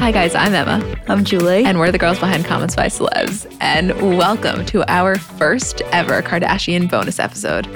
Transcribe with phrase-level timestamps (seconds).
[0.00, 0.82] Hi, guys, I'm Emma.
[1.08, 1.62] I'm Julie.
[1.62, 3.46] And we're the girls behind Comments by Celebs.
[3.60, 7.68] And welcome to our first ever Kardashian bonus episode.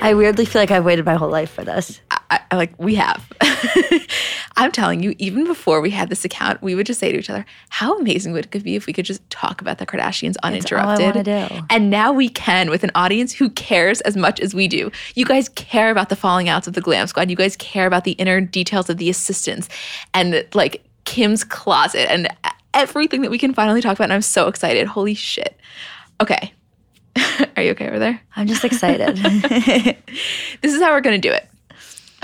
[0.00, 2.00] I weirdly feel like I've waited my whole life for this.
[2.10, 3.24] I, I like, we have.
[4.56, 7.30] I'm telling you, even before we had this account, we would just say to each
[7.30, 11.14] other, how amazing would it be if we could just talk about the Kardashians uninterrupted?
[11.14, 11.60] All I do.
[11.70, 14.90] And now we can with an audience who cares as much as we do.
[15.14, 17.30] You guys care about the falling outs of the glam squad.
[17.30, 19.68] You guys care about the inner details of the assistants
[20.12, 22.28] and like Kim's closet and
[22.74, 24.04] everything that we can finally talk about.
[24.04, 24.86] And I'm so excited.
[24.86, 25.58] Holy shit.
[26.20, 26.52] Okay.
[27.56, 28.20] Are you okay over there?
[28.36, 29.16] I'm just excited.
[29.16, 31.48] this is how we're going to do it.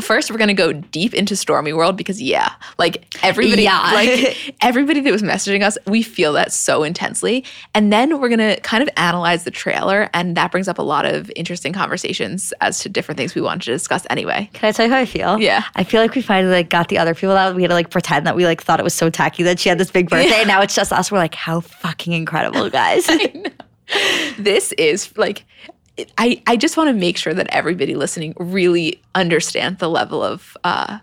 [0.04, 3.80] First, we're gonna go deep into Stormi World because yeah, like everybody, Yeah.
[3.94, 7.44] like everybody that was messaging us, we feel that so intensely.
[7.74, 11.06] And then we're gonna kind of analyze the trailer, and that brings up a lot
[11.06, 14.50] of interesting conversations as to different things we wanted to discuss anyway.
[14.52, 15.38] Can I tell you how I feel?
[15.40, 15.64] Yeah.
[15.74, 17.54] I feel like we finally like got the other people out.
[17.54, 19.68] We had to like pretend that we like thought it was so tacky that she
[19.70, 20.40] had this big birthday.
[20.40, 21.10] And now it's just us.
[21.10, 23.08] We're like, how fucking incredible, guys.
[24.38, 25.44] This is like.
[26.18, 30.56] I, I just want to make sure that everybody listening really understands the level of
[30.64, 30.98] uh,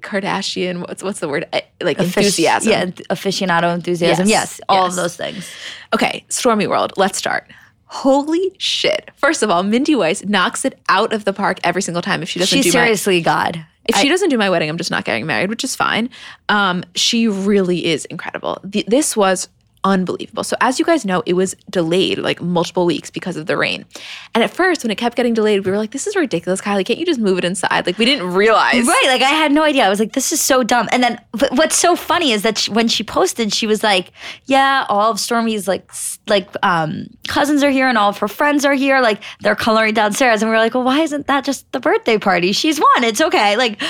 [0.00, 0.80] Kardashian.
[0.80, 1.46] What's what's the word?
[1.82, 2.70] Like enthusiasm.
[2.72, 4.28] Yeah, aficionado enthusiasm.
[4.28, 4.92] Yes, Yes, all yes.
[4.92, 5.50] of those things.
[5.94, 7.50] Okay, Stormi World, let's start.
[7.88, 9.10] Holy shit.
[9.16, 12.28] First of all, Mindy Weiss knocks it out of the park every single time if
[12.28, 13.64] she doesn't She's do my seriously God.
[13.84, 16.10] if she doesn't do my wedding, I'm just not getting married, which is fine.
[16.48, 18.58] Um, she really is incredible.
[18.64, 19.48] The, this was
[19.86, 20.42] unbelievable.
[20.42, 23.84] So as you guys know, it was delayed like multiple weeks because of the rain.
[24.34, 26.84] And at first, when it kept getting delayed, we were like, "This is ridiculous, Kylie.
[26.84, 28.86] Can't you just move it inside?" Like we didn't realize.
[28.86, 29.86] Right, like I had no idea.
[29.86, 31.20] I was like, "This is so dumb." And then,
[31.52, 34.10] what's so funny is that she, when she posted, she was like,
[34.46, 35.90] "Yeah, all of Stormi's like
[36.26, 39.00] like um, cousins are here, and all of her friends are here.
[39.00, 42.18] Like they're coloring downstairs." And we were like, "Well, why isn't that just the birthday
[42.18, 42.50] party?
[42.52, 43.04] She's won.
[43.04, 43.80] It's okay." Like,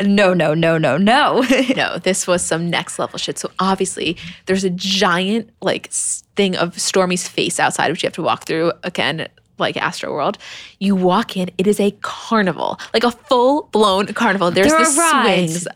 [0.00, 1.44] no, no, no, no, no.
[1.76, 3.38] no, this was some next level shit.
[3.38, 5.90] So obviously, there's a giant like
[6.36, 9.28] thing of Stormi's face outside, which you have to walk through again,
[9.58, 10.38] like Astro World.
[10.78, 14.50] You walk in, it is a carnival, like a full blown carnival.
[14.50, 15.52] There's There the are rides.
[15.62, 15.68] swings,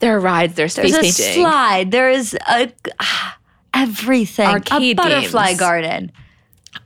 [0.00, 1.42] there are rides, there's, There's face a painting.
[1.42, 1.90] slide.
[1.90, 2.70] There is a
[3.00, 3.38] ah,
[3.72, 4.46] everything.
[4.46, 5.60] Arcade a butterfly games.
[5.60, 6.12] garden.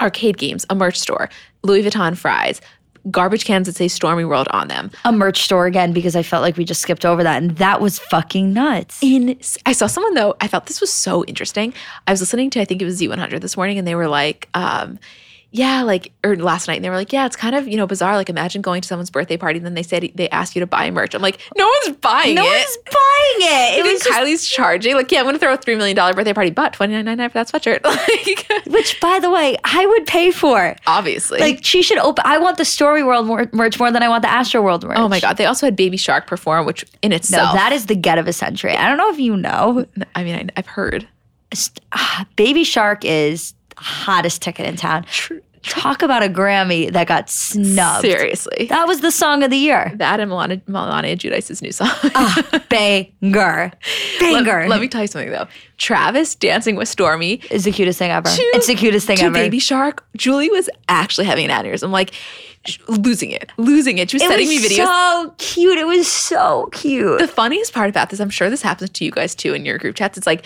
[0.00, 1.28] arcade games, a merch store,
[1.62, 2.60] Louis Vuitton fries,
[3.10, 4.90] garbage cans that say Stormi World on them.
[5.04, 7.80] A merch store again because I felt like we just skipped over that, and that
[7.80, 8.98] was fucking nuts.
[9.02, 11.74] In I saw someone though, I thought this was so interesting.
[12.06, 14.48] I was listening to I think it was Z100 this morning, and they were like,
[14.54, 14.98] um,
[15.50, 17.86] yeah, like or last night, and they were like, yeah, it's kind of you know
[17.86, 18.16] bizarre.
[18.16, 20.66] Like imagine going to someone's birthday party, and then they said they asked you to
[20.66, 21.14] buy merch.
[21.14, 22.44] I'm like, no one's buying No it.
[22.44, 22.94] No one's buying
[23.40, 23.78] it.
[23.78, 24.94] It was just Kylie's charging.
[24.94, 27.20] Like, yeah, I'm gonna throw a three million dollar birthday party, but twenty nine ninety
[27.22, 27.82] nine for that sweatshirt.
[28.58, 30.76] like, Which, by the way, I would pay for.
[30.86, 32.24] obviously, Like she should open.
[32.26, 34.98] I want the Stormi World mer- merch more than I want the Astro World merch.
[34.98, 37.86] oh my god, they also had Baby Shark perform, which in No, itself, that is
[37.86, 38.76] the get of a century.
[38.76, 39.86] I don't know if you know.
[40.14, 41.08] I mean, I, I've heard.
[41.92, 45.04] Ah, Baby Shark is hottest ticket in town.
[45.64, 48.02] Talk about a Grammy that got snubbed.
[48.02, 48.66] Seriously.
[48.70, 49.92] That was the song of the year.
[49.96, 51.88] That and Melania, Melania Judice's new song.
[52.14, 53.72] Ah, banger.
[54.20, 54.68] let, Banger.
[54.68, 55.48] let me tell you something though.
[55.76, 58.28] Travis dancing with Stormi is the cutest thing ever.
[58.28, 59.34] to- it's the cutest thing to ever.
[59.34, 60.06] Baby Shark.
[60.16, 62.12] Julie was actually having an aneurysm, like
[62.88, 64.10] losing it, losing it.
[64.10, 64.84] She was it sending was me videos.
[64.86, 65.76] so cute.
[65.78, 67.18] It was so cute.
[67.18, 69.76] the funniest part about this, I'm sure this happens to you guys too in your
[69.78, 70.16] group chats.
[70.16, 70.44] It's like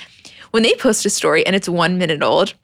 [0.53, 2.55] when they post a story and it's one minute old,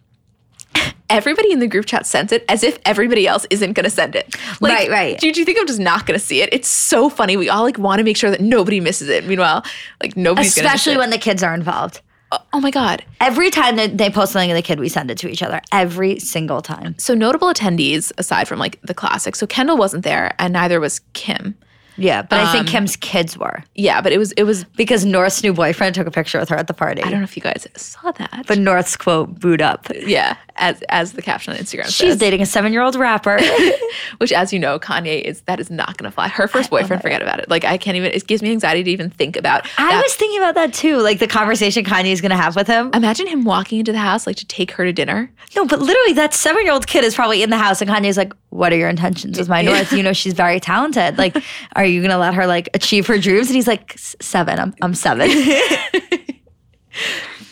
[1.11, 4.15] everybody in the group chat sends it as if everybody else isn't going to send
[4.15, 4.35] it.
[4.61, 5.19] Like, Right, right.
[5.19, 6.49] Do, do you think I'm just not going to see it?
[6.53, 7.37] It's so funny.
[7.37, 9.27] We all like want to make sure that nobody misses it.
[9.27, 9.65] Meanwhile,
[10.03, 12.01] like nobody's going to Especially when the kids are involved.
[12.31, 13.05] when oh my god.
[13.21, 15.61] Every time that they post something of the kid, we send it to each other.
[15.73, 16.99] Every single time.
[16.99, 19.39] So notable attendees aside from like the classics.
[19.39, 21.57] So Kendall wasn't there, and neither was Kim.
[21.99, 24.65] Yeah, but I Um, think Kim's kids were Yeah, but it was it was.
[24.65, 27.03] because North's new boyfriend took a picture with her at the party.
[27.03, 29.89] I don't know if you guys saw that, But North's quote booed up.
[29.95, 33.39] yeah, as as the caption on Instagram She's says, dating a seven-year-old rapper.
[34.19, 36.29] which as you know, Kanye is that is not going to fly.
[36.29, 37.49] Her first boyfriend, forget about it.
[37.49, 38.13] Like I can't even.
[38.13, 39.67] It gives me anxiety to even think about.
[39.79, 40.03] I that.
[40.03, 42.91] was thinking about that too, like the conversation Kanye's gonna have with him.
[42.95, 45.31] Imagine him walking into the house like to take her to dinner.
[45.57, 48.73] No, but literally, that seven-year-old kid is probably in the house, and Kanye's like, "What
[48.73, 49.93] are your intentions with my North?
[49.93, 51.19] You know, she's very talented.
[51.19, 51.37] Like,
[51.77, 54.59] are you gonna let her like achieve her dreams?" And he's like, seven.
[54.59, 55.31] I'm I'm seven.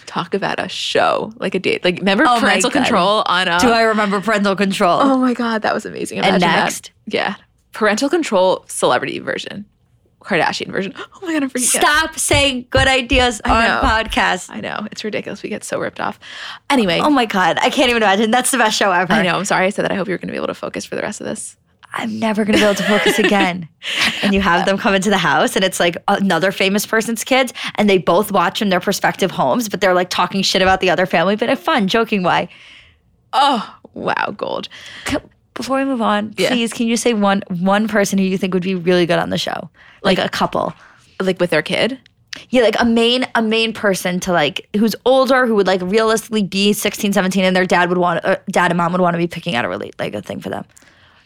[0.06, 1.84] Talk about a show, like a date.
[1.84, 3.48] Like remember Oh parental control on.
[3.48, 4.98] Uh, Do I remember parental control?
[5.00, 6.19] Oh my god, that was amazing.
[6.19, 6.64] And Imagine that.
[6.64, 6.90] next?
[7.06, 7.34] yeah,
[7.72, 9.66] parental control celebrity version,
[10.26, 10.93] Kardashian version.
[11.17, 11.82] Oh my god, I'm freaking out.
[11.82, 13.81] Stop saying good ideas on know.
[13.82, 14.49] podcasts.
[14.49, 15.43] I know it's ridiculous.
[15.43, 16.20] We get so ripped off.
[16.70, 18.31] Anyway, Oh my god, I can't even imagine.
[18.31, 19.12] That's the best show ever.
[19.12, 19.37] I know.
[19.37, 19.93] I'm sorry I said that.
[19.93, 21.56] I hope you're going to be able to focus for the rest of this.
[21.93, 23.69] I'm never gonna be able to focus again.
[24.23, 27.55] and you have them come into the house, and it's like another famous person's kids,
[27.76, 30.90] and they both watch from their prospective homes, but they're like talking shit about the
[30.90, 32.49] other family, but in a fun, joking way.
[33.32, 34.69] Oh wow, gold.
[35.56, 36.50] Before we move on, Yeah.
[36.50, 39.30] please, can you say one one person who you think would be really good on
[39.30, 39.70] the show,
[40.02, 40.74] like, a couple?
[41.20, 41.98] Like with their kid.
[42.50, 46.42] Yeah, like a main a main person to like who's older, who would like realistically
[46.42, 49.18] be 16, 17, and their dad would want, uh, dad and mom would want to
[49.18, 50.66] be picking out a really like a thing for them.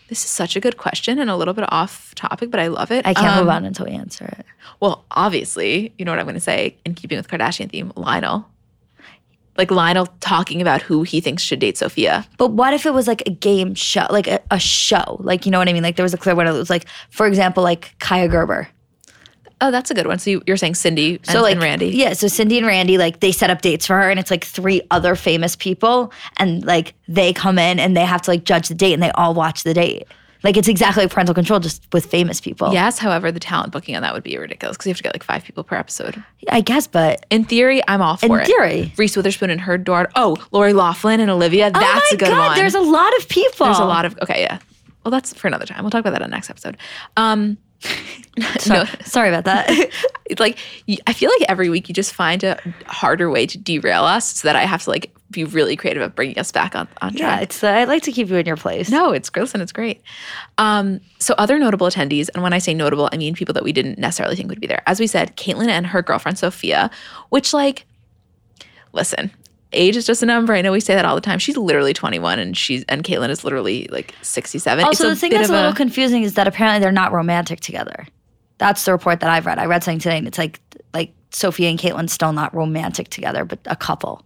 [0.08, 2.92] This is such a good question and a little bit off topic, but I love
[2.92, 3.04] it.
[3.06, 4.46] I can't Um, move on until we answer it.
[4.78, 8.46] Well, obviously, you know what I'm going to say in keeping with Kardashian theme, Lionel.
[9.60, 12.26] Like Lionel talking about who he thinks should date Sofia.
[12.38, 15.18] But what if it was like a game show, like a, a show?
[15.20, 15.82] Like, you know what I mean?
[15.82, 16.46] Like, there was a clear one.
[16.46, 18.68] It was like, for example, like Kaia Gerber.
[19.60, 20.18] Oh, that's a good one.
[20.18, 21.88] So you, you're saying Cindy and, So, like, and Randy.
[21.88, 22.14] Yeah.
[22.14, 24.80] So, Cindy and Randy, like, they set up dates for her, and it's like three
[24.90, 26.10] other famous people.
[26.38, 29.10] And like, they come in and they have to like judge the date, and they
[29.10, 30.08] all watch the date.
[30.42, 32.72] Like, it's exactly like parental control, just with famous people.
[32.72, 35.14] Yes, however, the talent booking on that would be ridiculous because you have to get
[35.14, 36.22] like five people per episode.
[36.48, 38.46] I guess, but In theory, I'm all for in it.
[38.46, 38.92] theory.
[38.96, 40.10] Reese Witherspoon and her daughter.
[40.16, 41.70] Oh, Lori Loughlin and Olivia.
[41.70, 42.56] That's oh my a good God, one.
[42.58, 43.66] there's a lot of people.
[43.66, 44.58] There's a lot of okay, yeah.
[45.04, 45.82] Well, that's for another time.
[45.82, 46.76] We'll talk about that on the next episode.
[47.16, 47.56] Um,
[48.68, 49.66] no, Sorry about that.
[50.26, 50.58] it's like
[51.06, 54.48] I feel like every week you just find a harder way to derail us, so
[54.48, 57.18] that I have to like be really creative at bringing us back on on yeah,
[57.18, 57.42] track.
[57.42, 57.64] it's.
[57.64, 58.90] Uh, I like to keep you in your place.
[58.90, 60.02] No, it's listen, it's great.
[60.58, 63.72] Um, so other notable attendees, and when I say notable, I mean people that we
[63.72, 64.82] didn't necessarily think would be there.
[64.86, 66.90] As we said, Caitlyn and her girlfriend Sophia,
[67.28, 67.86] which like,
[68.92, 69.30] listen,
[69.72, 70.52] age is just a number.
[70.52, 71.38] I know we say that all the time.
[71.38, 74.84] She's literally 21, and she's and Caitlyn is literally like 67.
[74.84, 77.60] Also, It's the thing that's a of little confusing is that apparently they're not romantic
[77.60, 78.06] together.
[78.58, 79.58] That's the report that I've read.
[79.58, 80.60] I read something today, and it's like
[80.92, 84.24] like Sophia and Caitlyn still not romantic together, but a couple.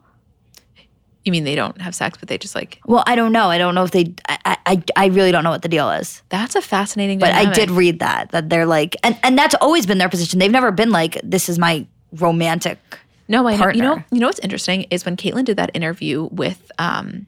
[1.24, 3.48] You mean they don't have sex, but they just like Well, I don't know.
[3.48, 4.14] I don't know if they.
[4.28, 6.22] I I, I really don't know what the deal is.
[6.28, 7.18] that's a fascinating.
[7.18, 10.38] But I did read that that they're like, and and that's always been their position.
[10.38, 12.78] They've never been like, this is my romantic.
[13.26, 13.68] No, I know.
[13.70, 17.26] You know, you know what's interesting is when Caitlyn did that interview with um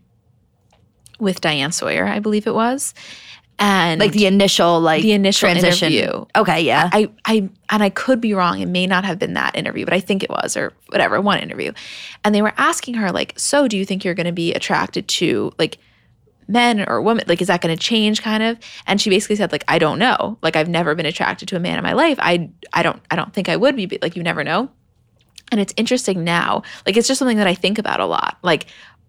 [1.18, 2.92] with Diane Sawyer, I believe it was,
[3.58, 5.92] and Like the initial like The initial transition.
[5.92, 6.24] interview.
[6.36, 6.90] Okay, yeah.
[6.92, 8.60] I, I, and I could be wrong.
[8.60, 11.38] It may not have been that interview, but I think it was, or whatever, one
[11.38, 11.72] interview.
[12.24, 15.08] And they were asking her, like, so do you think you're going to be attracted
[15.08, 15.78] to like
[16.48, 17.24] men or women?
[17.26, 18.58] Like, is that going to change kind of?
[18.86, 20.38] And she basically said, like, I don't know.
[20.42, 22.18] Like, I've never been attracted to a man in my life.
[22.20, 24.68] I, I don't, I don't think I would be, but like, you never know.
[25.50, 26.62] And it's interesting now.
[26.84, 28.36] Like, it's just something that I think about a lot.
[28.42, 28.66] Like,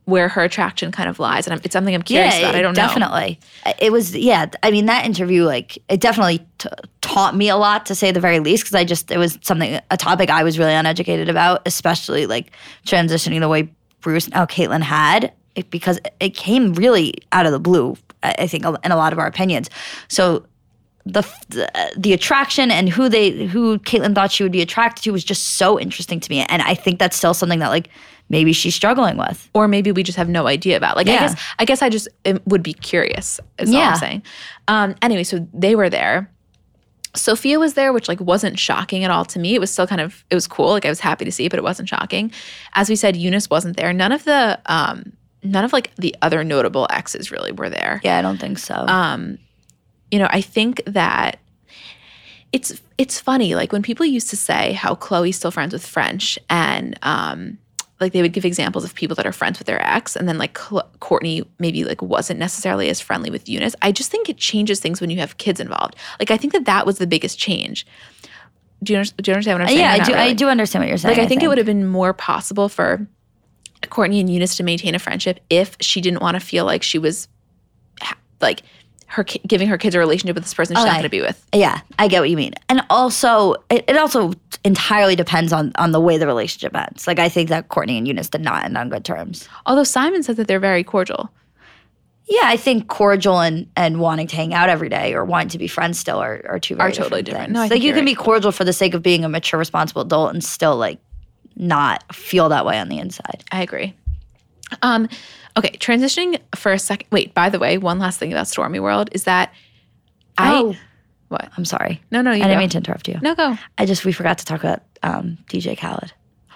[0.07, 2.55] where her attraction kind of lies, and it's something I'm curious about.
[2.55, 2.81] I don't know.
[2.81, 3.41] definitely.
[3.77, 4.45] It was, yeah.
[4.63, 6.69] I mean, that interview, like, it definitely t-
[7.01, 9.81] taught me a lot, to say the very least, because I just, it was something,
[9.91, 12.53] a topic I was really uneducated about, especially like
[12.85, 17.51] transitioning the way Bruce, now oh, Caitlyn had, it, because it came really out of
[17.51, 19.69] the blue, I I think, in a lot of our opinions.
[20.07, 20.45] So,
[21.05, 25.11] the, the the attraction and who they who Caitlyn thought she would be attracted to
[25.11, 27.89] was just so interesting to me, and I think that's still something that like
[28.29, 29.50] maybe she's struggling with.
[29.53, 30.96] or maybe we just have no idea about.
[30.96, 32.07] Like I guess I guess I just
[32.46, 33.39] would be curious.
[33.60, 34.24] Is all I'm saying.
[34.67, 36.29] Um, anyway, so they were there.
[37.15, 39.55] Sophia was there, which like wasn't shocking at all to me.
[39.55, 40.69] It was still kind of it was cool.
[40.69, 42.31] Like I was happy to see, but it wasn't shocking.
[42.74, 43.91] As we said, Younes wasn't there.
[43.91, 48.01] None of the um, none of like the other notable exes really were there.
[48.03, 48.75] Yeah, I don't think so.
[48.75, 49.39] Um,
[50.12, 51.39] you know, I think that
[52.51, 53.55] it's it's funny.
[53.55, 57.57] Like when people used to say how Khloé's still friends with French and um
[58.00, 60.38] like they would give examples of people that are friends with their ex and then
[60.38, 63.74] like Cl- Kourtney maybe like wasn't necessarily as friendly with Younes.
[63.82, 65.96] I just think it changes things when you have kids involved.
[66.20, 67.86] Like I think that that was the biggest change.
[68.84, 69.80] Do you, do you understand what I'm saying?
[69.80, 70.13] yeah, I do.
[70.13, 71.18] I do understand what you're saying.
[71.18, 73.08] Like I think, it would have been more possible for
[73.84, 77.00] Kourtney and Younes to maintain a friendship if she didn't want to feel like she
[77.00, 77.27] was
[78.01, 78.62] ha- like
[79.07, 81.43] her giving her kids a relationship with this person she's not going to be with.
[81.53, 82.53] Yeah, I get what you mean.
[82.69, 84.33] And also, it, it also
[84.63, 87.07] entirely depends on on the way the relationship ends.
[87.07, 89.47] Like I think that Kourtney and Younes did not end on good terms.
[89.65, 91.29] Although Simon says that they're very cordial.
[92.29, 95.57] Yeah, I think cordial and, and wanting to hang out every day or wanting to
[95.57, 97.45] be friends still are, are two very Are totally different.
[97.47, 97.53] things.
[97.53, 100.33] No, like you can be cordial for the sake of being a mature, responsible adult
[100.33, 100.99] and still like
[101.55, 103.45] not feel that way on the inside.
[103.53, 103.95] I agree.
[104.81, 105.07] Um,
[105.57, 107.07] okay, transitioning for a second.
[107.11, 109.51] Wait, by the way, one last thing about Stormi World is that
[110.37, 110.75] I Oh.
[111.29, 111.49] what?
[111.57, 112.01] I'm sorry.
[112.11, 112.59] No, no, you I didn't go.
[112.59, 113.19] mean to interrupt you.
[113.21, 113.57] No, go.
[113.77, 116.13] I just we forgot to talk about um, DJ Khaled.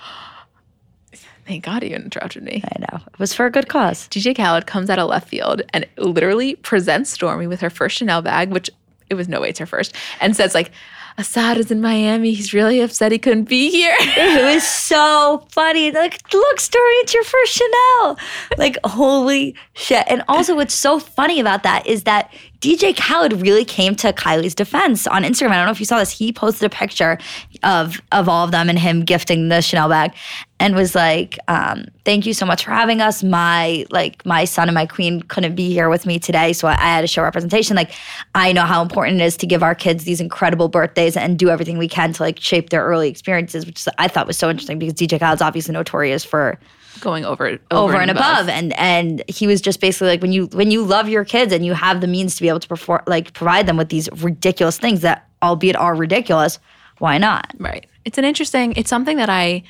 [1.48, 2.63] Thank God you interrupted me.
[2.63, 4.08] I know it was for a good cause.
[4.10, 8.22] DJ Khaled comes out of left field and literally presents Stormi with her first Chanel
[8.22, 8.70] bag, which
[9.10, 10.72] it was no way it's her first, and says like,
[11.18, 12.34] Asahd is in Miami.
[12.34, 13.96] He's really upset he couldn't be here.
[14.22, 15.91] It was so funny.
[15.91, 18.18] Like, look, Stormi, it's your first Chanel.
[18.58, 20.06] Like, holy shit.
[20.08, 24.53] And also, what's so funny about that is that DJ Khaled really came to Kylie's
[24.53, 25.50] defense on Instagram.
[25.50, 26.12] I don't know if you saw this.
[26.12, 27.18] He posted a picture
[27.63, 30.13] of of all of them and him gifting the Chanel bag
[30.60, 33.24] and was like, um, thank you so much for having us.
[33.24, 36.74] My like my son and my queen couldn't be here with me today, so I,
[36.74, 37.75] I had to show representation.
[37.75, 37.94] Like,
[38.36, 41.50] I know how important it is to give our kids these incredible birthdays and do
[41.50, 44.77] everything we can to like shape their early experiences, which I thought was so interesting
[44.77, 46.60] because DJ Khaled's obviously notorious for
[47.00, 48.50] Going over over, over, and above.
[48.50, 51.66] and and he was just basically like when you when you love your kids and
[51.66, 54.78] you have the means to be able to perform like provide them with these ridiculous
[54.78, 56.60] things that albeit are ridiculous,
[57.00, 57.54] why not?
[57.58, 57.86] Right.
[58.06, 59.64] It's an interesting, it's something that I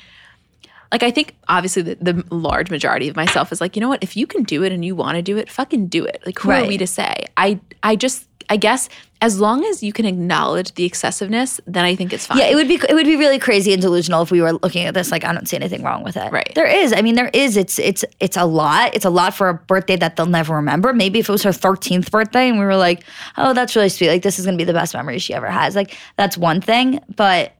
[0.90, 1.02] like.
[1.02, 4.02] I think obviously the, the large majority of myself is like, you know what?
[4.02, 6.22] If you can do it and you want to do it, fucking do it.
[6.26, 7.26] Like, who are we to say?
[7.36, 8.90] I, I just, I guess
[9.22, 12.36] as long as you can acknowledge the excessiveness, then I think it's fine.
[12.36, 14.84] Yeah, it would be it would be really crazy and delusional if we were looking
[14.84, 16.30] at this like I don't see anything wrong with it.
[16.30, 16.52] Right.
[16.54, 16.92] There is.
[16.92, 17.56] I mean, there is.
[17.56, 18.94] It's it's it's a lot.
[18.94, 20.92] It's a lot for a birthday that they'll never remember.
[20.92, 23.04] Maybe if it was her 13th birthday and we were like,
[23.38, 24.08] "Oh, that's really sweet.
[24.08, 26.60] Like this is going to be the best memory she ever has." Like that's one
[26.60, 27.54] thing, but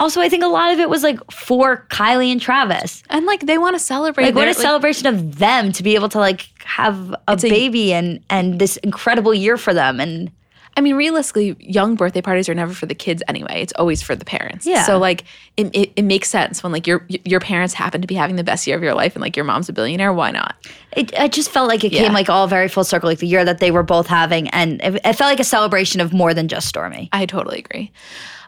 [0.00, 3.04] also I think a lot of it was like for Kylie and Travis.
[3.10, 4.24] and like they want to celebrate.
[4.24, 7.48] Like what a celebration of them to be able to like have a It's a-
[7.48, 10.30] baby and and this incredible year for them and
[10.78, 13.62] I mean, realistically, young birthday parties are never for the kids anyway.
[13.62, 14.66] It's always for the parents.
[14.66, 14.82] Yeah.
[14.82, 15.24] So like,
[15.56, 18.44] it, it, it makes sense when like your your parents happen to be having the
[18.44, 20.12] best year of your life, and like your mom's a billionaire.
[20.12, 20.54] Why not?
[20.94, 22.02] It, I just felt like it Yeah.
[22.02, 24.82] came like all very full circle, like the year that they were both having, and
[24.82, 27.08] it, it felt like a celebration of more than just Stormi.
[27.10, 27.90] I totally agree.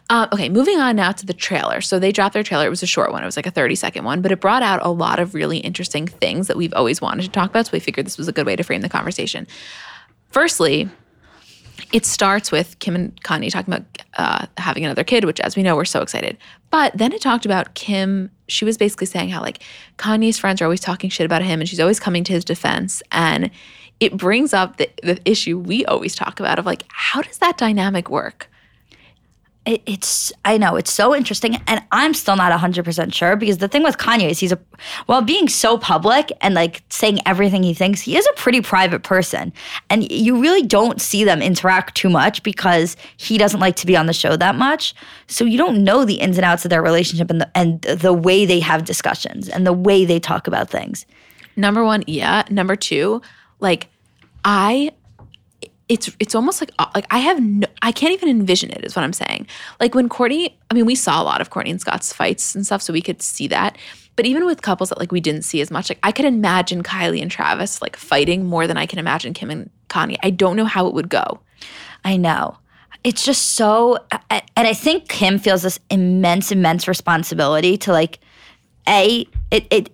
[0.09, 1.81] Uh, okay, moving on now to the trailer.
[1.81, 2.65] So they dropped their trailer.
[2.65, 3.21] It was a short one.
[3.21, 5.59] It was like a 30 second one, but it brought out a lot of really
[5.59, 7.67] interesting things that we've always wanted to talk about.
[7.67, 9.45] So we figured this was a good way to frame the conversation.
[10.31, 10.89] Firstly,
[11.93, 13.85] it starts with Kim and Kanye talking about
[14.17, 16.37] uh, having another kid, which, as we know, we're so excited.
[16.71, 18.31] But then it talked about Kim.
[18.47, 19.63] She was basically saying how like
[19.97, 23.01] Kanye's friends are always talking shit about him, and she's always coming to his defense.
[23.11, 23.51] And
[23.99, 27.57] it brings up the, the issue we always talk about of like, how does that
[27.57, 28.49] dynamic work?
[29.65, 33.57] It, it's I know it's so interesting, and I'm still not 100 percent sure because
[33.57, 34.59] the thing with Kanye is he's a
[35.05, 39.03] while being so public and like saying everything he thinks, he is a pretty private
[39.03, 39.51] person,
[39.89, 43.97] and you really don't see them interact too much because he doesn't like to be
[43.97, 44.95] on the show that much.
[45.27, 48.13] So you don't know the ins and outs of their relationship and the and the
[48.13, 51.05] way they have discussions and the way they talk about things.
[51.57, 52.43] Number one, yeah.
[52.49, 53.21] Number two,
[53.59, 53.89] like
[54.45, 54.91] I
[55.89, 58.95] it's it's almost like uh, like I have no I can't even envision it is
[58.95, 59.47] what I'm saying.
[59.79, 62.65] Like when Kourtney, I mean we saw a lot of Kourtney and Scott's fights and
[62.65, 63.77] stuff so we could see that.
[64.15, 66.83] But even with couples that like we didn't see as much, like I could imagine
[66.83, 70.17] Kylie and Travis like fighting more than I can imagine Kim and Kanye.
[70.21, 71.39] I don't know how it would go.
[72.05, 72.57] I know.
[73.03, 73.97] It's just so,
[74.29, 78.19] and I think Kim feels this immense, immense responsibility to like,
[78.87, 79.67] a it it.
[79.71, 79.91] it-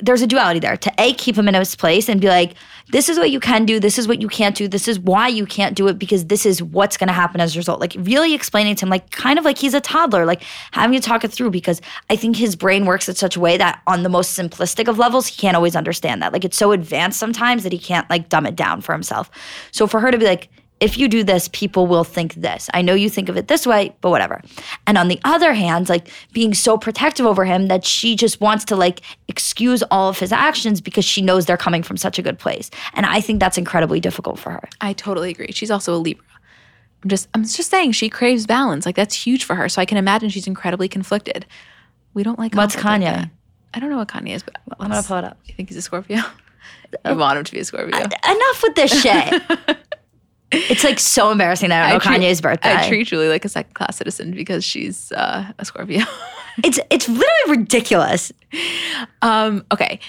[0.00, 2.54] There's a duality there to a keep him in his place and be like,
[2.90, 5.28] this is what you can do, this is what you can't do, this is why
[5.28, 7.78] you can't do it because this is what's going to happen as a result.
[7.78, 11.06] Like really explaining to him, like kind of like he's a toddler, like having to
[11.06, 14.02] talk it through because I think his brain works in such a way that on
[14.02, 16.32] the most simplistic of levels, he can't always understand that.
[16.32, 19.30] Like it's so advanced sometimes that he can't like dumb it down for himself.
[19.70, 20.48] So for her to be like,
[20.80, 22.70] if you do this, people will think this.
[22.72, 24.40] I know you think of it this way, but whatever.
[24.86, 28.64] And on the other hand, like being so protective over him that she just wants
[28.66, 32.22] to like excuse all of his actions because she knows they're coming from such a
[32.22, 32.70] good place.
[32.94, 34.68] And I think that's incredibly difficult for her.
[34.80, 35.52] I totally agree.
[35.52, 36.24] She's also a Libra.
[37.02, 38.86] I'm just I'm just saying she craves balance.
[38.86, 39.68] Like that's huge for her.
[39.68, 41.46] So I can imagine she's incredibly conflicted.
[42.14, 43.30] We don't like What's conflict like Kanye?
[43.72, 45.38] I don't know what Kanye is, but I'm gonna pull it up.
[45.44, 46.18] You think he's a Scorpio?
[47.04, 47.16] I oh.
[47.16, 47.96] want him to be a Scorpio.
[47.96, 49.42] Uh, enough with this shit.
[50.52, 52.74] it's like so embarrassing that I don't know treat- Kanye's birthday.
[52.74, 56.04] I treat Julie like a second class citizen because she's uh, a Scorpio.
[56.64, 58.32] it's it's literally ridiculous.
[59.22, 60.00] um, okay.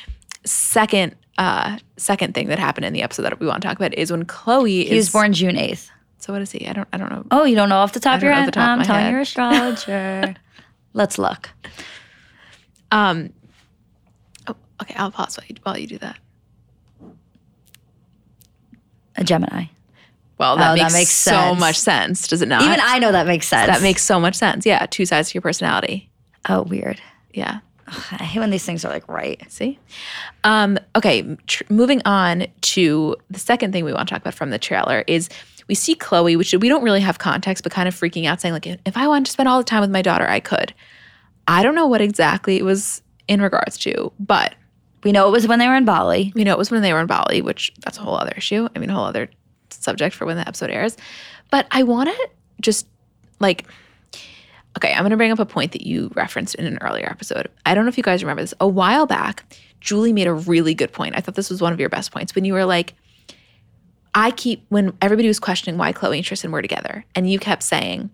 [0.44, 3.94] Second uh, second thing that happened in the episode that we want to talk about
[3.94, 5.90] is when Khloé He was is born June 8th.
[6.20, 6.68] So what is he?
[6.68, 7.26] I don't I don't know.
[7.32, 8.52] Oh, you don't know off the top of your head?
[8.54, 9.12] top I'm telling head.
[9.12, 10.36] your astrologer.
[10.94, 11.50] Let's look.
[12.92, 13.32] Um
[14.48, 16.18] oh, okay, I'll pause while you, while you do that.
[19.16, 19.66] A Gemini.
[20.42, 21.60] Well, that, Oh, that makes, makes so sense.
[21.60, 22.64] much sense, does it not?
[22.64, 23.68] Even I know that makes sense.
[23.72, 24.66] that makes so much sense.
[24.66, 26.10] Yeah, two sides to your personality.
[26.50, 27.00] Oh, weird.
[27.34, 27.60] Yeah.
[27.88, 29.40] I hate when these things are like right.
[29.52, 29.78] See?
[30.44, 34.50] Um, okay, tr- moving on to the second thing we want to talk about from
[34.50, 35.30] the trailer is
[35.68, 38.54] we see Khloé, which we don't really have context, but kind of freaking out, saying,
[38.54, 40.74] like, if I wanted to spend all the time with my daughter, I could.
[41.48, 44.56] I don't know what exactly it was in regards to, but
[45.04, 46.32] We know it was when they were in Bali.
[46.36, 48.68] we know it was when they were in Bali, which that's a whole other issue.
[48.76, 49.30] I mean, a whole other
[49.74, 50.98] subject for when the episode airs.
[51.50, 52.30] But I want to
[52.62, 52.88] just
[53.40, 53.66] like,
[54.78, 57.50] okay, I'm going to bring up a point that you referenced in an earlier episode.
[57.66, 58.54] I don't know if you guys remember this.
[58.60, 59.44] A while back,
[59.82, 61.16] Julie made a really good point.
[61.18, 62.94] I thought this was one of your best points when you were like,
[64.14, 67.64] I keep, when everybody was questioning why Khloé and Tristan were together, and you kept
[67.64, 68.10] saying,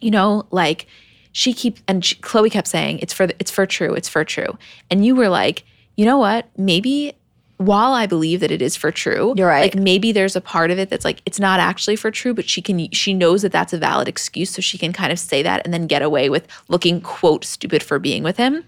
[0.00, 0.86] you know, like,
[1.32, 4.58] she keep and she, Khloé kept saying it's for it's for true, it's for true,
[4.90, 5.64] and you were like,
[5.96, 6.48] you know what?
[6.56, 7.17] Maybe
[7.58, 9.74] while I believe that it is for true, You're right.
[9.74, 12.48] Like maybe there's a part of it that's like it's not actually for true, but
[12.48, 15.42] she can she knows that that's a valid excuse, so she can kind of say
[15.42, 18.64] that and then get away with looking quote stupid for being with him.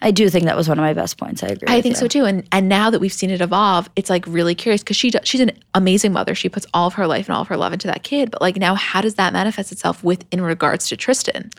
[0.00, 1.42] I do think that was one of my best points.
[1.42, 1.66] I agree.
[1.66, 2.00] I with think you.
[2.00, 2.24] so too.
[2.24, 5.26] And and now that we've seen it evolve, it's like really curious because she does,
[5.26, 6.34] she's an amazing mother.
[6.34, 8.30] She puts all of her life and all of her love into that kid.
[8.30, 11.50] But like now, how does that manifest itself with in regards to Tristan?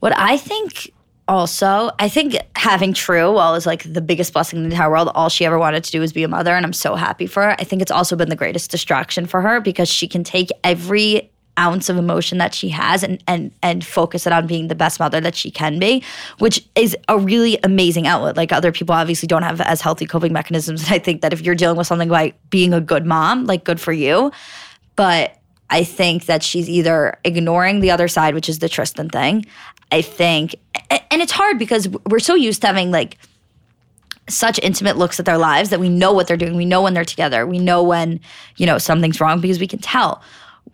[0.00, 0.92] What I think
[1.30, 5.12] also, I think having True, while is like the biggest blessing in the entire world,
[5.14, 7.44] all she ever wanted to do was be a mother, and I'm so happy for
[7.44, 7.52] her.
[7.52, 11.30] I think it's also been the greatest distraction for her because she can take every
[11.56, 14.98] ounce of emotion that she has and and and focus it on being the best
[14.98, 16.02] mother that she can be,
[16.40, 18.36] which is a really amazing outlet.
[18.36, 20.82] Like other people obviously don't have as healthy coping mechanisms.
[20.82, 23.62] And I think that if you're dealing with something like being a good mom, like
[23.62, 24.32] good for you.
[24.96, 25.39] But
[25.70, 29.46] I think that she's either ignoring the other side, which is the Tristan thing.
[29.92, 30.56] I think,
[30.90, 33.18] and it's hard because we're so used to having like
[34.28, 36.56] such intimate looks at their lives that we know what they're doing.
[36.56, 37.46] We know when they're together.
[37.46, 38.20] We know when,
[38.56, 40.22] you know, something's wrong because we can tell.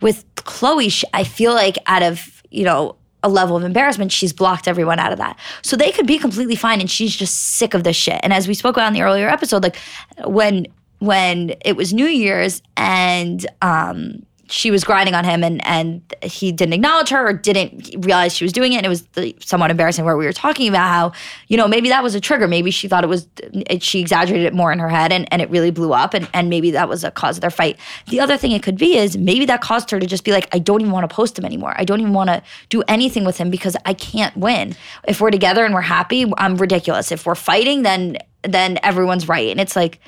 [0.01, 4.67] With Khloé, I feel like out of, you know, a level of embarrassment, she's blocked
[4.67, 5.39] everyone out of that.
[5.63, 8.19] So they could be completely fine and she's just sick of this shit.
[8.21, 9.77] And as we spoke about in the earlier episode, like
[10.25, 10.67] when
[10.99, 16.51] when it was New Year's and um she was grinding on him and and he
[16.51, 18.77] didn't acknowledge her or didn't realize she was doing it.
[18.77, 21.11] And it was the, somewhat embarrassing where we were talking about how
[21.47, 22.47] you know maybe that was a trigger.
[22.47, 25.41] Maybe she thought it was it, she exaggerated it more in her head and, and
[25.41, 26.13] it really blew up.
[26.13, 27.77] And, and maybe that was a cause of their fight.
[28.07, 30.47] The other thing it could be is maybe that caused her to just be like
[30.53, 31.73] i don't even want to post him anymore.
[31.77, 34.75] I don't even want to do anything with him because i can't win.
[35.07, 37.11] If we're together and we're happy i'm ridiculous.
[37.11, 39.49] If we're fighting then then everyone's right.
[39.49, 39.99] And it's like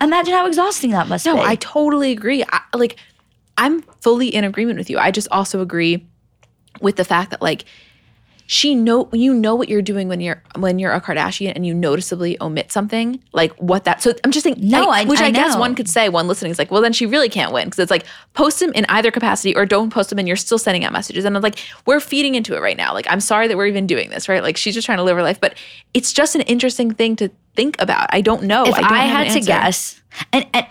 [0.00, 1.40] imagine how exhausting that must No, be.
[1.40, 2.44] I totally agree.
[2.50, 2.96] I, like,
[3.56, 4.98] I'm fully in agreement with you.
[4.98, 6.06] I just also agree
[6.80, 7.64] with the fact that like
[8.46, 11.72] she know you know what you're doing when you're when you're a Kardashian and you
[11.72, 14.02] noticeably omit something like what that.
[14.02, 15.60] So I'm just saying, No, I- which I, I guess know.
[15.60, 17.90] one could say one listening is like, well, then she really can't win because it's
[17.90, 20.92] like post them in either capacity or don't post them and you're still sending out
[20.92, 21.24] messages.
[21.24, 22.92] And I'm like, we're feeding into it right now.
[22.92, 24.42] Like, I'm sorry that we're even doing this, right?
[24.42, 25.54] Like, she's just trying to live her life, but
[25.94, 28.08] it's just an interesting thing to think about.
[28.12, 28.64] I don't know.
[28.66, 30.02] if I, don't I, have an had to guess,
[30.34, 30.66] and, and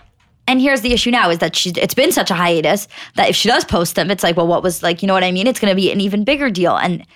[0.46, 3.36] and here's the issue now is that she's it's been such a hiatus that if
[3.36, 5.46] she does post them, it's like, well, what was like, you know what I mean?
[5.46, 7.06] It's going to be an even bigger deal, and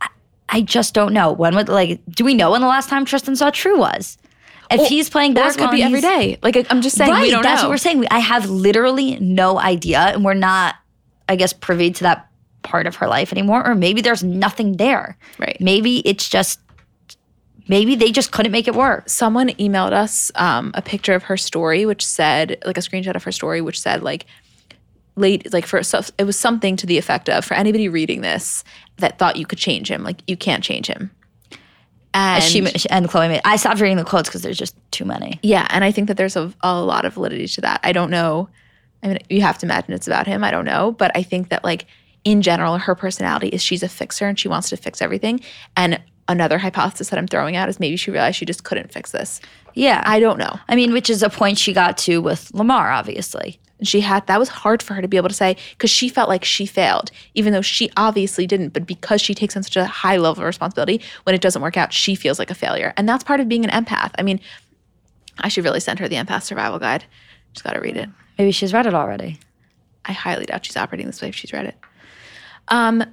[0.00, 0.08] I,
[0.48, 2.00] I just don't know when would like.
[2.10, 4.18] Do we know when the last time Tristan saw True was?
[4.70, 6.38] If he's playing basketball, could be every day.
[6.42, 7.22] Like I'm just saying, right?
[7.22, 7.68] we don't that's know.
[7.68, 7.98] what we're saying.
[7.98, 10.74] We, I have literally no idea, and we're not,
[11.28, 12.28] I guess, privy to that
[12.62, 13.66] part of her life anymore.
[13.66, 15.16] Or maybe there's nothing there.
[15.38, 15.56] Right.
[15.60, 16.60] Maybe it's just.
[17.68, 19.08] Maybe they just couldn't make it work.
[19.08, 23.24] Someone emailed us um, a picture of her story, which said, like a screenshot of
[23.24, 24.26] her story, which said, like,
[25.16, 28.64] late, like for so it was something to the effect of, for anybody reading this
[28.98, 31.10] that thought you could change him, like you can't change him.
[32.12, 33.40] And she and Khloé made.
[33.44, 35.40] I stopped reading the quotes because there's just too many.
[35.42, 37.80] yeah, and I think that there's a, a lot of validity to that.
[37.82, 38.48] I don't know.
[39.02, 40.44] I mean, you have to imagine it's about him.
[40.44, 41.86] I don't know, but I think that like
[42.24, 45.40] in general, her personality is she's a fixer and she wants to fix everything.
[45.76, 49.12] And another hypothesis that I'm throwing out is maybe she realized she just couldn't fix
[49.12, 49.40] this.
[49.74, 50.58] Yeah, I don't know.
[50.68, 53.58] I mean, which is a point she got to with Lamar, obviously.
[53.78, 56.08] And she had that was hard for her to be able to say because she
[56.08, 58.72] felt like she failed, even though she obviously didn't.
[58.72, 61.76] But because she takes on such a high level of responsibility, when it doesn't work
[61.76, 62.94] out, she feels like a failure.
[62.96, 64.12] And that's part of being an empath.
[64.18, 64.40] I mean,
[65.38, 67.04] I should really send her the empath survival guide.
[67.52, 68.08] She's gotta read it.
[68.38, 69.38] Maybe she's read it already.
[70.04, 71.76] I highly doubt she's operating this way if she's read it.
[72.68, 73.04] Um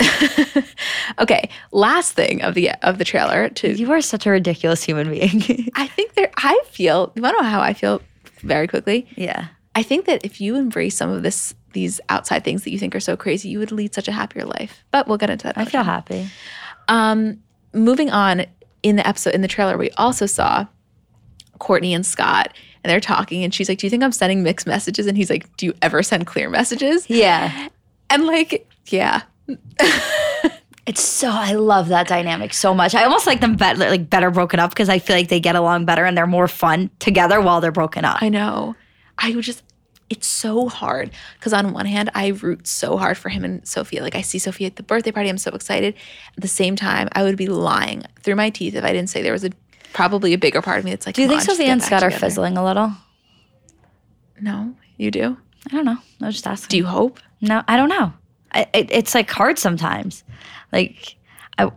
[1.18, 5.10] okay, last thing of the of the trailer to You are such a ridiculous human
[5.10, 5.68] being.
[5.74, 8.00] I think there I feel you wanna know how I feel
[8.40, 9.06] very quickly?
[9.16, 9.48] yeah.
[9.74, 12.94] I think that if you embrace some of this these outside things that you think
[12.96, 14.82] are so crazy, you would lead such a happier life.
[14.90, 15.56] But we'll get into that.
[15.56, 15.84] I feel time.
[15.84, 16.28] happy.
[16.88, 18.46] Um, moving on
[18.82, 20.66] in the episode in the trailer, we also saw
[21.60, 24.66] Kourtney and Scott, and they're talking, and she's like, "Do you think I'm sending mixed
[24.66, 27.68] messages?" And he's like, "Do you ever send clear messages?" Yeah.
[28.10, 29.22] And like, yeah,
[30.88, 32.94] It's so I love that dynamic so much.
[32.94, 35.54] I almost like them better like better broken up because I feel like they get
[35.54, 38.22] along better and they're more fun together while they're broken up.
[38.22, 38.74] I know.
[39.18, 39.62] I would just.
[40.08, 44.02] It's so hard because on one hand, I root so hard for him and Sofia.
[44.02, 45.94] Like I see Sofia at the birthday party, I'm so excited.
[46.38, 49.20] At the same time, I would be lying through my teeth if I didn't say
[49.20, 49.50] there was a
[49.92, 51.16] probably a bigger part of me that's like.
[51.16, 52.92] do you think on, Sofia and Scott are fizzling a little?
[54.40, 55.36] No, you do.
[55.66, 55.98] I don't know.
[56.22, 56.68] I was just asking.
[56.68, 57.20] Do you hope?
[57.42, 58.14] No, I don't know.
[58.74, 60.24] It, it's like hard sometimes.
[60.72, 61.16] Like
[61.58, 61.70] I,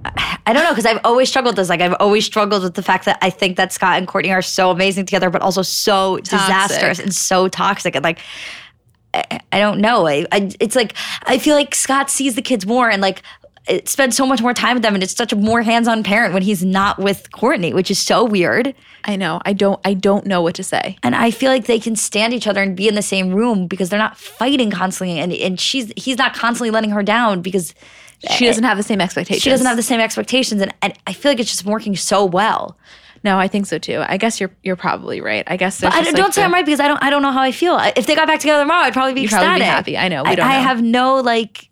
[0.45, 1.69] I don't know because I've always struggled with this.
[1.69, 4.41] Like I've always struggled with the fact that I think that Scott and Kourtney are
[4.41, 7.95] so amazing together, but also so disastrous and so toxic.
[7.95, 8.19] And like
[9.13, 10.07] I, I don't know.
[10.07, 13.23] I, I it's like I feel like Scott sees the kids more and like
[13.67, 16.33] it spends so much more time with them, and it's such a more hands-on parent
[16.33, 18.73] when he's not with Kourtney, which is so weird.
[19.05, 19.39] I know.
[19.45, 19.79] I don't.
[19.85, 20.97] I don't know what to say.
[21.03, 23.67] And I feel like they can stand each other and be in the same room
[23.67, 27.73] because they're not fighting constantly, and and she's he's not constantly letting her down because
[28.31, 29.41] She doesn't have the same expectations.
[29.43, 32.25] she doesn't have the same expectations, and, and I feel like it's just working so
[32.25, 32.77] well.
[33.23, 34.03] No, I think so too.
[34.07, 35.43] I guess you're you're probably right.
[35.45, 35.83] I guess.
[35.83, 37.51] I don't, like, say the- I'm right because I don't I don't know how I
[37.51, 37.77] feel.
[37.95, 39.67] If they got back together tomorrow, I'd probably be You'd probably be ecstatic.
[39.93, 39.97] happy.
[39.97, 40.23] I know.
[40.23, 40.63] We I, don't I know.
[40.63, 41.67] have no like.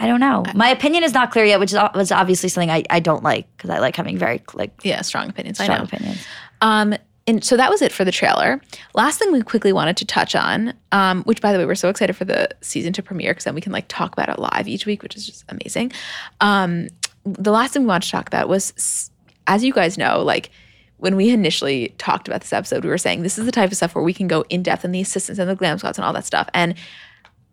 [0.00, 0.42] I don't know.
[0.54, 3.46] My opinion is not clear yet, which is was obviously something I, I don't like
[3.56, 5.60] because I like having very like Yeah, strong opinions.
[5.60, 5.84] I strong know.
[5.84, 6.26] opinions.
[6.62, 6.94] Um,
[7.26, 8.60] and so that was it for the trailer.
[8.94, 11.90] Last thing we quickly wanted to touch on, um, which by the way, we're so
[11.90, 14.66] excited for the season to premiere because then we can like talk about it live
[14.66, 15.92] each week, which is just amazing.
[16.40, 16.88] Um,
[17.24, 19.10] the last thing we wanted to talk about was,
[19.46, 20.50] as you guys know, like
[20.96, 23.76] when we initially talked about this episode, we were saying this is the type of
[23.76, 26.04] stuff where we can go in depth in the assistants and the glam squads and
[26.06, 26.48] all that stuff.
[26.54, 26.74] And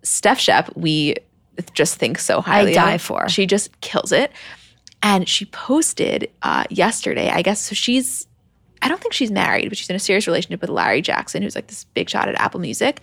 [0.01, 1.15] Steph Shep, we
[1.73, 2.71] just think so highly.
[2.71, 3.01] I die of.
[3.01, 3.29] for.
[3.29, 4.31] She just kills it.
[5.03, 7.61] And she posted uh, yesterday, I guess.
[7.61, 8.27] So she's,
[8.81, 11.55] I don't think she's married, but she's in a serious relationship with Larry Jackson, who's
[11.55, 13.01] like this big shot at Apple Music.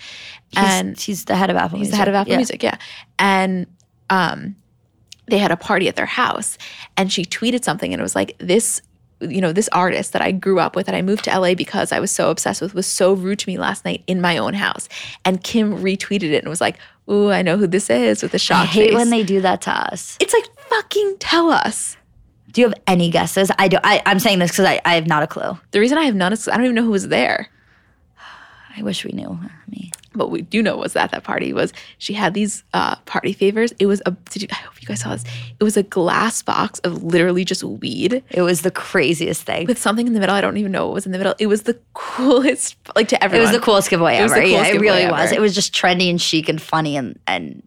[0.50, 1.78] He's, and he's the head of Apple.
[1.78, 1.92] he's Music.
[1.92, 2.36] the head of Apple Yeah.
[2.38, 2.78] Music, yeah.
[3.18, 3.66] And
[4.10, 4.56] um,
[5.26, 6.58] they had a party at their house,
[6.96, 8.82] and she tweeted something, and it was like this.
[9.20, 11.92] You know, this artist that I grew up with, that I moved to LA because
[11.92, 14.52] I was so obsessed with, was so rude to me last night in my own
[14.52, 14.86] house.
[15.24, 16.76] And Kim retweeted it and was like,
[17.10, 18.94] "Ooh, I know who this is," with a I shocked hate face.
[18.94, 20.16] when they do that to us.
[20.20, 21.96] it's like fucking tell us.
[22.52, 23.50] Do you have any guesses?
[23.58, 23.78] I do.
[23.82, 25.58] I, I'm saying this because I, I have not a clue.
[25.72, 27.48] The reason I have none is 'cause I don't even know who was there.
[28.76, 29.38] I wish we knew.
[29.68, 29.90] Me.
[30.14, 33.72] What we do know was that that party was she had these uh, party favors.
[33.78, 34.12] It was a.
[34.30, 35.24] Did you, I hope you guys saw this.
[35.58, 39.66] It was a glass box of literally just weed It was the craziest thing.
[39.66, 40.34] with something in the middle.
[40.34, 41.34] I don't even know what was in the middle.
[41.38, 43.48] It was the coolest, like to everyone.
[43.48, 44.34] It was the coolest giveaway ever.
[44.34, 45.32] the yeah, coolest it really giveaway was.
[45.32, 47.62] It was just trendy and chic and funny and and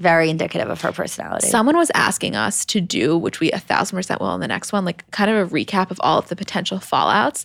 [0.00, 1.48] very indicative of her personality.
[1.48, 4.72] Someone was asking us to do, which we a thousand percent will in the next
[4.72, 7.44] one, like kind of a recap of all of the potential fallouts.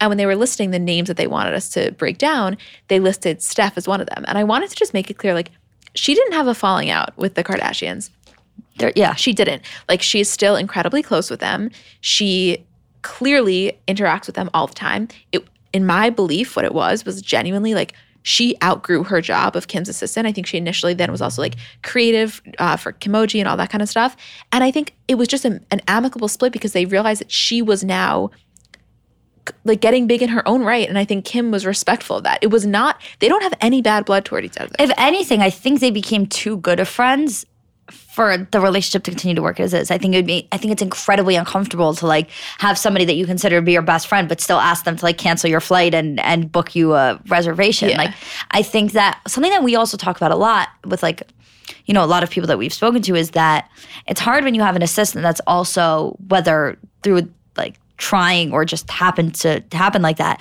[0.00, 2.56] And when they were listing the names that they wanted us to break down,
[2.88, 4.24] they listed Steph as one of them.
[4.26, 5.50] And I wanted to just make it clear, like,
[5.94, 8.10] she didn't have a falling out with the Kardashians.
[8.78, 9.62] There- yeah, She didn't.
[9.88, 11.70] Like, she's still incredibly close with them.
[12.00, 12.64] She
[13.02, 15.08] clearly interacts with them all the time.
[15.32, 19.68] It, in my belief, what it was was genuinely like she outgrew her job of
[19.68, 20.26] Kim's assistant.
[20.26, 23.70] I think she initially then was also like creative uh, for Kimoji and all that
[23.70, 24.16] kind of stuff.
[24.52, 27.62] And I think it was just a, an amicable split because they realized that she
[27.62, 28.30] was now
[29.64, 30.88] like getting big in her own right.
[30.88, 32.38] And I think Kim was respectful of that.
[32.42, 34.72] It was not, they don't have any bad blood toward each other.
[34.78, 37.46] if anything, I think they became too good of friends
[37.90, 39.90] for the relationship to continue to work as is.
[39.90, 43.14] I think it would be I think it's incredibly uncomfortable to like have somebody that
[43.14, 45.60] you consider to be your best friend but still ask them to like cancel your
[45.60, 47.90] flight and and book you a reservation.
[47.90, 47.98] Yeah.
[47.98, 48.14] Like
[48.50, 51.22] I think that something that we also talk about a lot with like
[51.86, 53.70] you know a lot of people that we've spoken to is that
[54.06, 57.28] it's hard when you have an assistant that's also whether through
[58.00, 60.40] trying or just happened to happen like that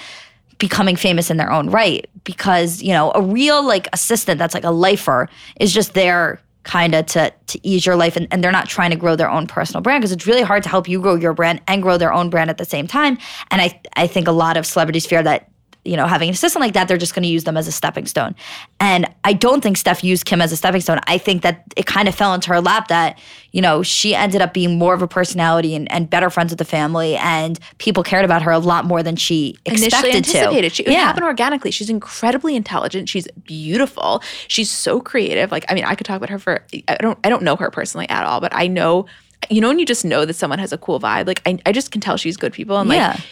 [0.58, 2.10] becoming famous in their own right.
[2.24, 6.94] Because you know a real like assistant that's like a lifer is just there kind
[6.94, 9.48] of to to ease your life and, and they're not trying to grow their own
[9.48, 12.12] personal brand because it's really hard to help you grow your brand and grow their
[12.12, 13.18] own brand at the same time.
[13.52, 15.50] And i i think a lot of celebrities fear that
[15.86, 17.72] you know, having an assistant like that, they're just going to use them as a
[17.72, 18.36] stepping stone.
[18.82, 21.00] And I don't think Steph used Kim as a stepping stone.
[21.08, 23.18] I think that it kind of fell into her lap that,
[23.54, 26.60] you know, she ended up being more of a personality and, and better friends with
[26.60, 30.70] the family, and people cared about her a lot more than she expected Initially anticipated.
[30.70, 30.76] to.
[30.76, 31.72] She, It happened organically.
[31.72, 33.08] She's incredibly intelligent.
[33.10, 34.22] She's beautiful.
[34.48, 35.52] She's so creative.
[35.52, 37.72] Like, I mean, I could talk about her for I don't I don't know her
[37.72, 39.06] personally at all, but I know
[39.50, 41.26] you know when you just know that someone has a cool vibe.
[41.26, 42.78] Like I, I just can tell she's good people.
[42.78, 43.16] And like Yeah.
[43.18, 43.24] I-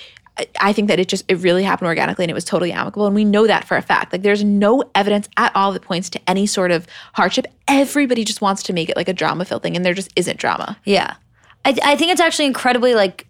[0.60, 3.16] I think that it just it really happened organically and it was totally amicable and
[3.16, 4.14] we know that for a fact.
[4.14, 7.48] Like there's no evidence at all that points to any sort of hardship.
[7.68, 10.40] Everybody just wants to make it like a drama filled thing and there just isn't
[10.40, 10.78] drama.
[10.86, 11.16] Yeah,
[11.66, 13.28] I, I think it's actually incredibly like,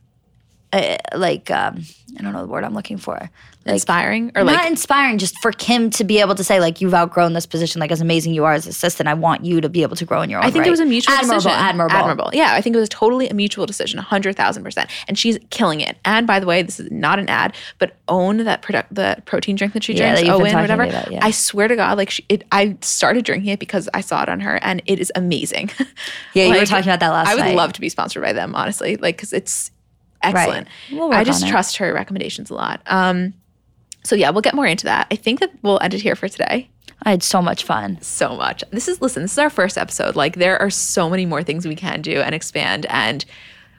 [0.74, 1.84] uh, like um,
[2.18, 3.30] I don't know the word I'm looking for.
[3.68, 6.82] Like, Inspiring or like not inspiring, just for Kim to be able to say like
[6.82, 9.70] you've outgrown this position, like as amazing you are as assistant, I want you to
[9.70, 10.46] be able to grow in your own.
[10.46, 10.68] I think right.
[10.68, 11.60] it was a mutual admirable, decision.
[11.60, 12.30] admirable, Admirable.
[12.34, 14.90] Yeah, I think it was totally a mutual decision, 100,000%.
[15.08, 15.98] And she's killing it.
[16.06, 19.56] And by the way, this is not an ad, but own that product, the protein
[19.56, 20.84] drink that she Yeah, drinks, that OWYN, whatever.
[20.84, 21.20] about, yeah.
[21.26, 24.30] I swear to God, like she, it, I started drinking it because I saw it
[24.30, 25.70] on her and it is amazing.
[26.34, 27.56] Yeah, you were talking about that last I would night.
[27.56, 29.72] love to be sponsored by them, honestly, like, because it's
[30.22, 30.68] excellent.
[30.92, 32.82] We'll work I just trust her recommendations a lot.
[32.86, 33.34] Um,
[34.08, 35.08] so yeah, we'll get more into that.
[35.12, 36.70] I think that we'll end it here for today
[37.04, 38.00] I had so much fun.
[38.02, 38.64] so much.
[38.72, 40.16] This is listen, this is our first episode.
[40.16, 43.24] Like there are so many more things we can do and expand and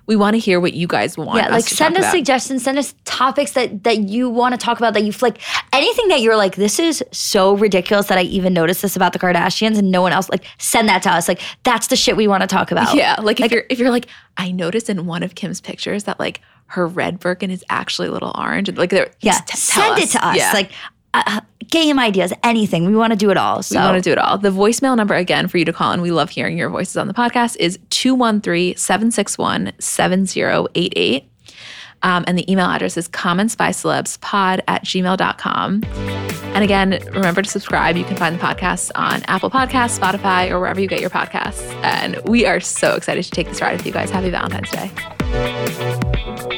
[0.08, 1.36] we want to hear what you guys want.
[1.36, 2.12] Yeah, us like send us about.
[2.12, 5.38] suggestions, send us topics that that you want to talk about that you like
[5.72, 9.18] anything that you're like this is so ridiculous that I even noticed this about the
[9.18, 11.28] Kardashians and no one else like send that to us.
[11.28, 12.96] Like that's the shit we want to talk about.
[12.96, 14.06] Yeah, like if you're if you're like,
[14.38, 18.12] I noticed in one of Kim's pictures that like her red Birkin is actually a
[18.12, 18.74] little orange.
[18.76, 20.36] Like there, Yeah, tell send it to us.
[20.36, 20.52] Yeah.
[20.52, 20.70] Like
[21.14, 22.86] uh, game ideas, anything.
[22.86, 23.62] We want to do it all.
[23.62, 24.38] So We want to do it all.
[24.38, 27.08] The voicemail number again for you to call, and we love hearing your voices on
[27.08, 31.24] the podcast, is 213 761 7088.
[32.02, 35.82] Um, and the email address is commentsbycelebspod at gmail.com.
[36.54, 37.96] And again, remember to subscribe.
[37.96, 41.62] You can find the podcast on Apple Podcasts, Spotify, or wherever you get your podcasts.
[41.82, 44.10] And we are so excited to take this ride with you guys.
[44.10, 46.57] Happy Valentine's Day.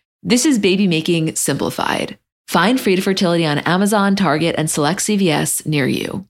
[0.23, 2.19] This is baby making simplified.
[2.47, 6.27] Find Frida Fertility on Amazon, Target, and select CVS near you.